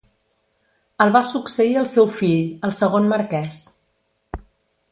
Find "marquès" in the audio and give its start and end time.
3.15-3.61